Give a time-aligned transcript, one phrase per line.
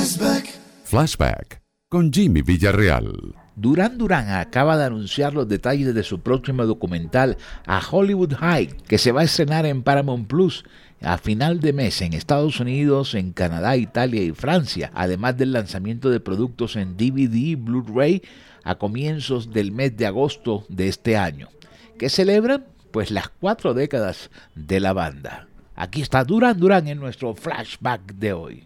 [0.00, 0.48] Flashback.
[0.84, 3.34] Flashback con Jimmy Villarreal.
[3.54, 8.96] Durán Durán acaba de anunciar los detalles de su próximo documental A Hollywood High, que
[8.96, 10.64] se va a estrenar en Paramount Plus
[11.02, 16.08] a final de mes en Estados Unidos, en Canadá, Italia y Francia, además del lanzamiento
[16.08, 18.22] de productos en DVD y Blu-ray
[18.64, 21.50] a comienzos del mes de agosto de este año,
[21.98, 25.46] que celebran pues las cuatro décadas de la banda.
[25.76, 28.64] Aquí está Duran Duran en nuestro flashback de hoy.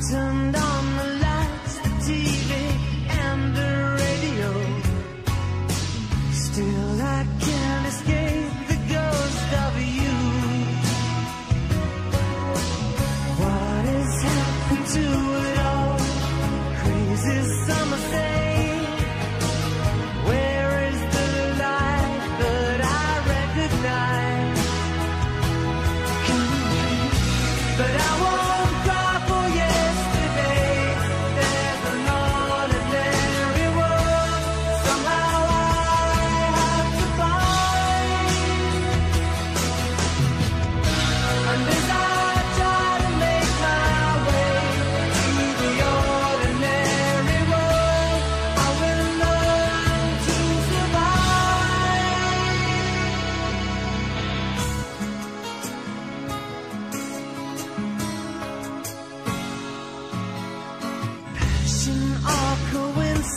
[0.00, 0.65] turned on.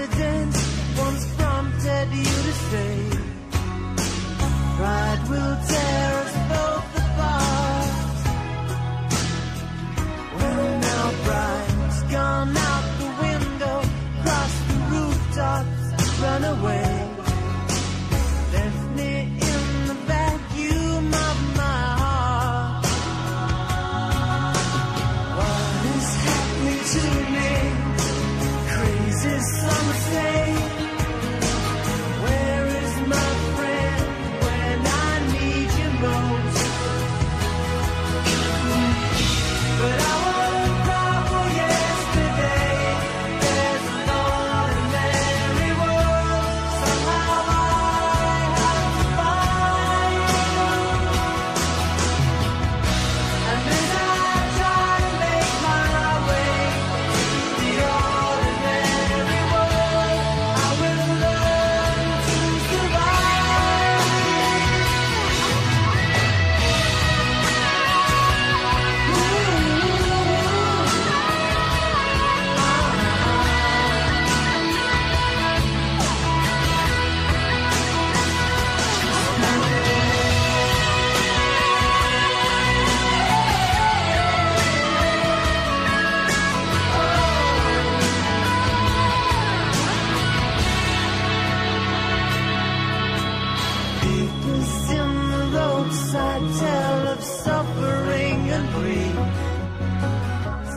[0.00, 0.56] accident
[0.98, 3.10] once prompted you to stay.
[4.76, 5.56] Pride will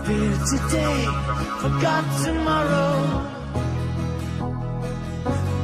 [0.06, 1.06] today,
[1.62, 2.92] forgot tomorrow.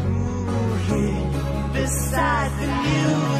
[0.08, 3.39] Ooh, here beside the news